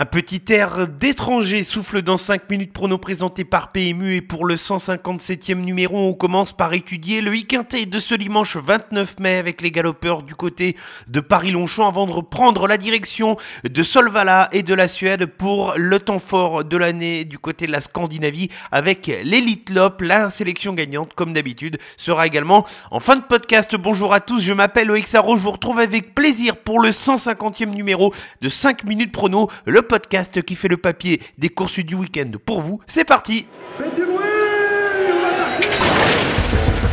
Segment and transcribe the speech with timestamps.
[0.00, 4.54] Un petit air d'étranger souffle dans 5 minutes prono présenté par PMU et pour le
[4.54, 9.72] 157e numéro, on commence par étudier le week-end de ce dimanche 29 mai avec les
[9.72, 10.76] galopeurs du côté
[11.08, 13.36] de Paris-Longchamp avant de reprendre la direction
[13.68, 17.72] de Solvala et de la Suède pour le temps fort de l'année du côté de
[17.72, 20.00] la Scandinavie avec l'Elite Lop.
[20.02, 23.74] La sélection gagnante, comme d'habitude, sera également en fin de podcast.
[23.74, 28.14] Bonjour à tous, je m'appelle Sarro, je vous retrouve avec plaisir pour le 150e numéro
[28.42, 32.60] de 5 minutes prono, le podcast qui fait le papier des courses du week-end pour
[32.60, 32.80] vous.
[32.86, 33.46] C'est parti
[33.76, 34.18] Faites du bruit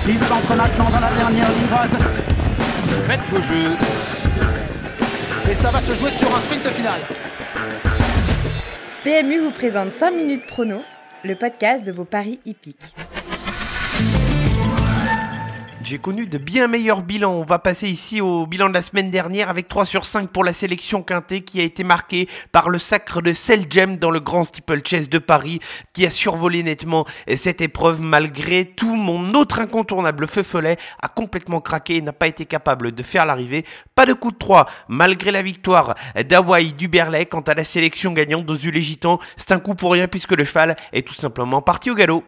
[0.07, 1.91] Il s'entre maintenant dans la dernière ligne droite.
[3.07, 3.75] Faites vos jeux.
[5.51, 6.99] Et ça va se jouer sur un sprint final.
[9.03, 10.81] PMU vous présente 5 minutes prono,
[11.23, 12.95] le podcast de vos paris hippiques.
[15.85, 17.33] J'ai connu de bien meilleurs bilans.
[17.33, 20.43] On va passer ici au bilan de la semaine dernière avec 3 sur 5 pour
[20.43, 24.45] la sélection quintée qui a été marquée par le sacre de Selgem dans le Grand
[24.45, 25.59] Steeple Chase de Paris
[25.93, 31.61] qui a survolé nettement cette épreuve malgré tout mon autre incontournable feu follet a complètement
[31.61, 33.63] craqué et n'a pas été capable de faire l'arrivée.
[33.93, 35.93] Pas de coup de 3 malgré la victoire
[36.27, 39.19] d'Hawaii du Berlay quant à la sélection gagnante d'Ozul Gitan.
[39.37, 42.23] C'est un coup pour rien puisque le cheval est tout simplement parti au galop.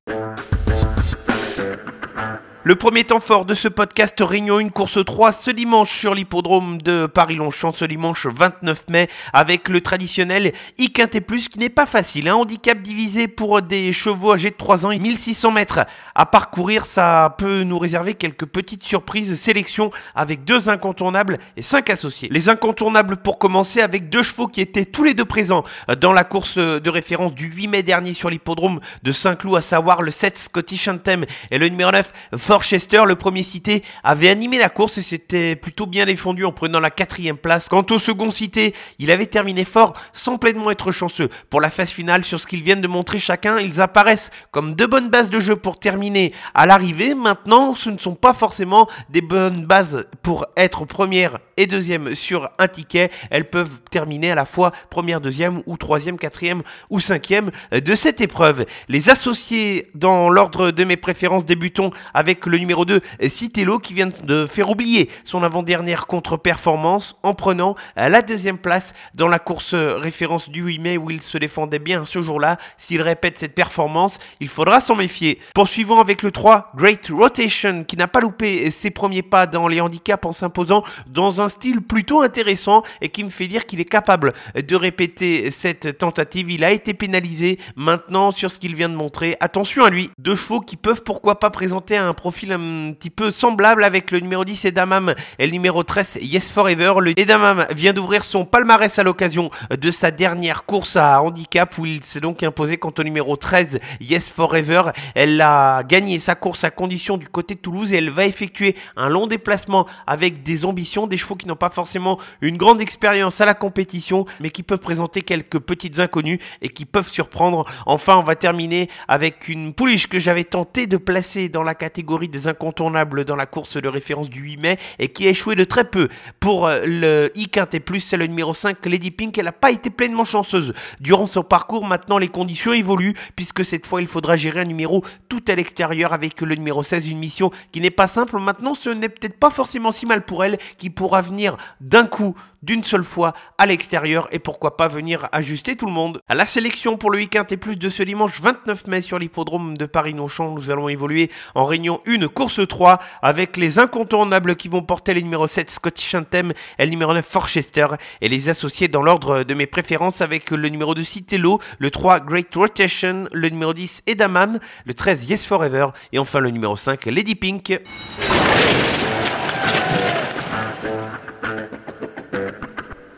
[2.68, 6.82] Le premier temps fort de ce podcast réunion une course 3 ce dimanche sur l'hippodrome
[6.82, 10.90] de Paris-Longchamp, ce dimanche 29 mai, avec le traditionnel I
[11.26, 12.28] Plus qui n'est pas facile.
[12.28, 16.86] Un handicap divisé pour des chevaux âgés de 3 ans et 1600 mètres à parcourir.
[16.86, 19.40] Ça peut nous réserver quelques petites surprises.
[19.40, 22.28] Sélection avec deux incontournables et cinq associés.
[22.34, 25.64] Les incontournables pour commencer avec deux chevaux qui étaient tous les deux présents
[26.02, 30.02] dans la course de référence du 8 mai dernier sur l'hippodrome de Saint-Cloud, à savoir
[30.02, 32.12] le 7 Scottish Anthem et le numéro 9
[32.58, 36.80] Forchester, le premier cité, avait animé la course et s'était plutôt bien défendu en prenant
[36.80, 37.70] la quatrième place.
[37.70, 41.30] Quant au second cité, il avait terminé fort sans pleinement être chanceux.
[41.52, 44.88] Pour la phase finale, sur ce qu'ils viennent de montrer chacun, ils apparaissent comme deux
[44.88, 47.14] bonnes bases de jeu pour terminer à l'arrivée.
[47.14, 52.50] Maintenant, ce ne sont pas forcément des bonnes bases pour être première et deuxième sur
[52.58, 53.12] un ticket.
[53.30, 58.20] Elles peuvent terminer à la fois première, deuxième ou troisième, quatrième ou cinquième de cette
[58.20, 58.66] épreuve.
[58.88, 64.10] Les associés dans l'ordre de mes préférences débutons avec le numéro 2, Citello, qui vient
[64.24, 70.50] de faire oublier son avant-dernière contre-performance en prenant la deuxième place dans la course référence
[70.50, 72.58] du 8 mai où il se défendait bien ce jour-là.
[72.78, 75.40] S'il répète cette performance, il faudra s'en méfier.
[75.54, 79.82] Poursuivons avec le 3, Great Rotation, qui n'a pas loupé ses premiers pas dans les
[79.82, 83.86] handicaps en s'imposant dans un style plutôt intéressant et qui me fait dire qu'il est
[83.86, 86.52] capable de répéter cette tentative.
[86.52, 89.36] Il a été pénalisé maintenant sur ce qu'il vient de montrer.
[89.40, 90.12] Attention à lui.
[90.18, 94.20] Deux chevaux qui peuvent pourquoi pas présenter un profil un petit peu semblable avec le
[94.20, 96.94] numéro 10 Edamam et le numéro 13 Yes Forever.
[97.02, 101.86] Le Edamam vient d'ouvrir son palmarès à l'occasion de sa dernière course à handicap où
[101.86, 104.84] il s'est donc imposé quant au numéro 13 Yes Forever.
[105.16, 108.76] Elle a gagné sa course à condition du côté de Toulouse et elle va effectuer
[108.96, 113.42] un long déplacement avec des ambitions, des chevaux qui n'ont pas forcément une grande expérience
[113.42, 117.66] à la compétition mais qui peuvent présenter quelques petites inconnues et qui peuvent surprendre.
[117.88, 122.17] Enfin, on va terminer avec une pouliche que j'avais tenté de placer dans la catégorie
[122.26, 125.64] des incontournables dans la course de référence du 8 mai et qui a échoué de
[125.64, 126.10] très peu.
[126.40, 129.38] Pour le I Quintet Plus, c'est le numéro 5 Lady Pink.
[129.38, 131.86] Elle n'a pas été pleinement chanceuse durant son parcours.
[131.86, 136.14] Maintenant, les conditions évoluent puisque cette fois, il faudra gérer un numéro tout à l'extérieur
[136.14, 138.40] avec le numéro 16, une mission qui n'est pas simple.
[138.40, 142.36] Maintenant, ce n'est peut-être pas forcément si mal pour elle qui pourra venir d'un coup
[142.68, 146.22] d'une seule fois à l'extérieur et pourquoi pas venir ajuster tout le monde.
[146.28, 149.78] À la sélection pour le week-end et plus de ce dimanche 29 mai sur l'hippodrome
[149.78, 154.84] de Paris-Nonchamp, nous allons évoluer en réunion 1 course 3 avec les incontournables qui vont
[154.84, 157.88] porter les numéros 7 Scottish Anthem et le numéro 9 Forchester
[158.20, 162.20] et les associés dans l'ordre de mes préférences avec le numéro 2 Citello, le 3
[162.20, 167.06] Great Rotation, le numéro 10 Edamam, le 13 Yes Forever et enfin le numéro 5
[167.06, 167.80] Lady Pink.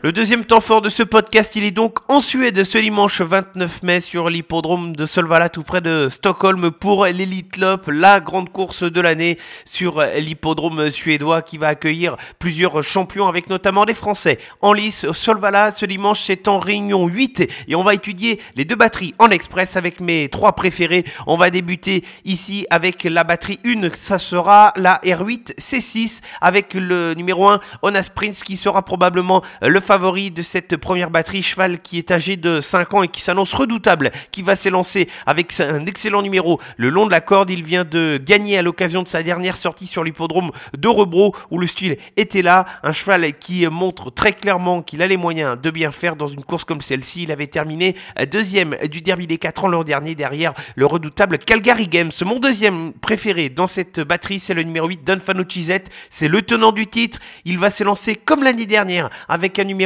[0.01, 3.83] Le deuxième temps fort de ce podcast, il est donc en Suède ce dimanche 29
[3.83, 8.83] mai sur l'hippodrome de Solvala tout près de Stockholm pour l'Elite Lop, la grande course
[8.83, 14.39] de l'année sur l'hippodrome suédois qui va accueillir plusieurs champions avec notamment des Français.
[14.61, 18.77] En lice, Solvala ce dimanche c'est en réunion 8 et on va étudier les deux
[18.77, 21.03] batteries en express avec mes trois préférés.
[21.27, 27.15] On va débuter ici avec la batterie 1, ça sera la R8 C6 avec le
[27.15, 31.97] numéro 1 Onas Prince qui sera probablement le favori de cette première batterie, cheval qui
[31.97, 36.21] est âgé de 5 ans et qui s'annonce redoutable, qui va s'élancer avec un excellent
[36.21, 37.49] numéro le long de la corde.
[37.49, 41.57] Il vient de gagner à l'occasion de sa dernière sortie sur l'hippodrome de Rebro où
[41.57, 42.67] le style était là.
[42.83, 46.43] Un cheval qui montre très clairement qu'il a les moyens de bien faire dans une
[46.43, 47.23] course comme celle-ci.
[47.23, 47.95] Il avait terminé
[48.29, 52.11] deuxième du Derby des 4 ans l'an dernier derrière le redoutable Calgary Games.
[52.23, 55.79] Mon deuxième préféré dans cette batterie, c'est le numéro 8 Don Fanucci-Z.
[56.11, 57.17] C'est le tenant du titre.
[57.43, 59.78] Il va s'élancer comme l'année dernière avec un numéro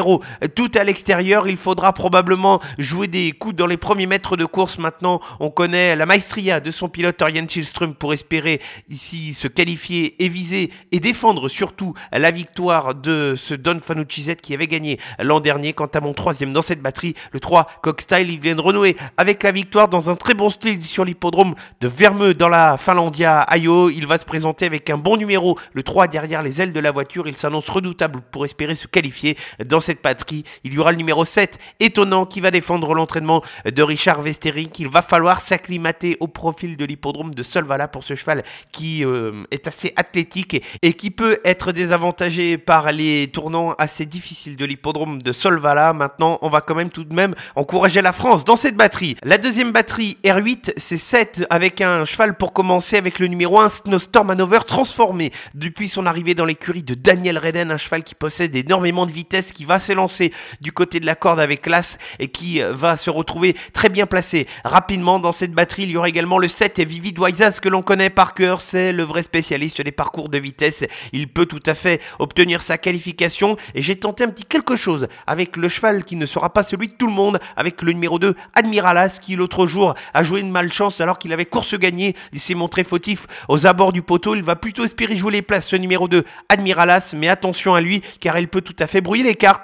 [0.56, 1.48] tout à l'extérieur.
[1.48, 4.78] Il faudra probablement jouer des coups dans les premiers mètres de course.
[4.78, 10.24] Maintenant, on connaît la maestria de son pilote Orion Chilström pour espérer ici se qualifier
[10.24, 15.40] et viser et défendre surtout la victoire de ce Don Fanucci-Z qui avait gagné l'an
[15.40, 15.74] dernier.
[15.74, 19.44] Quant à mon troisième dans cette batterie, le 3 Cockstyle, il vient de renouer avec
[19.44, 23.90] la victoire dans un très bon style sur l'hippodrome de Vermeux dans la Finlandia Ayo.
[23.90, 26.92] Il va se présenter avec un bon numéro, le 3 derrière les ailes de la
[26.92, 27.28] voiture.
[27.28, 30.44] Il s'annonce redoutable pour espérer se qualifier dans cette batterie.
[30.64, 34.80] Il y aura le numéro 7, étonnant, qui va défendre l'entraînement de Richard Vestéric.
[34.80, 39.44] Il va falloir s'acclimater au profil de l'hippodrome de Solvala pour ce cheval qui euh,
[39.52, 45.22] est assez athlétique et, qui peut être désavantagé par les tournants assez difficiles de l'hippodrome
[45.22, 45.94] de Solvala.
[45.94, 49.16] Maintenant, on va quand même tout de même encourager la France dans cette batterie.
[49.24, 53.70] La deuxième batterie, R8, c'est 7 avec un cheval pour commencer avec le numéro 1,
[53.70, 58.56] Snowstorm Hanover, transformé depuis son arrivée dans l'écurie de Daniel Reden, un cheval qui possède
[58.56, 62.62] énormément de vitesse, qui va s'élancer du côté de la corde avec classe et qui
[62.62, 65.84] euh, va se retrouver très bien placé rapidement dans cette batterie.
[65.84, 67.20] Il y aura également le 7 et Vivid
[67.62, 70.86] que l'on connaît par cœur, c'est le vrai spécialiste des parcours de vitesse.
[71.12, 75.08] Il peut tout à fait obtenir sa qualification et j'ai tenté un petit quelque chose
[75.28, 78.20] avec le cheval qui ne sera pas celui de tout le monde, avec le numéro
[78.20, 82.16] 2 Admiralas qui l'autre jour a joué une malchance alors qu'il avait course gagnée.
[82.34, 84.36] Il s'est montré fautif aux abords du poteau.
[84.36, 88.02] Il va plutôt espérer jouer les places ce numéro 2 Admiralas, mais attention à lui
[88.20, 89.63] car il peut tout à fait brouiller les cartes.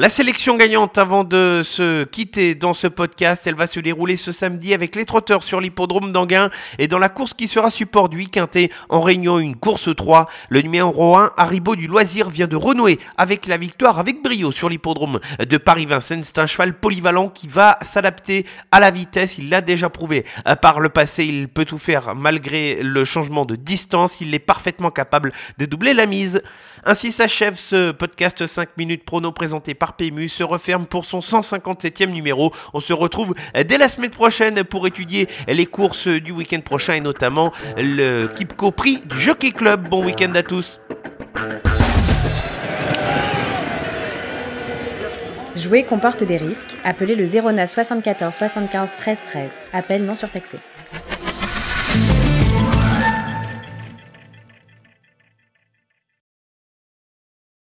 [0.00, 4.32] La sélection gagnante avant de se quitter dans ce podcast, elle va se dérouler ce
[4.32, 6.48] samedi avec les trotteurs sur l'hippodrome d'Anguin
[6.78, 10.26] et dans la course qui sera support du quintet en réunion une course 3.
[10.48, 14.70] Le numéro 1, Haribo du Loisir, vient de renouer avec la victoire avec brio sur
[14.70, 16.22] l'hippodrome de Paris-Vincennes.
[16.22, 19.36] C'est un cheval polyvalent qui va s'adapter à la vitesse.
[19.36, 20.24] Il l'a déjà prouvé
[20.62, 21.26] par le passé.
[21.26, 24.22] Il peut tout faire malgré le changement de distance.
[24.22, 26.40] Il est parfaitement capable de doubler la mise.
[26.84, 32.52] Ainsi s'achève ce podcast 5 minutes prono présenté PMU se referme pour son 157e numéro.
[32.74, 33.34] On se retrouve
[33.66, 38.70] dès la semaine prochaine pour étudier les courses du week-end prochain et notamment le Kipco
[38.70, 39.88] Prix du Jockey Club.
[39.88, 40.80] Bon week-end à tous.
[45.56, 46.76] Jouer comporte des risques.
[46.84, 49.50] Appelez le 09 74 75 13 13.
[49.72, 50.58] Appel non surtaxé.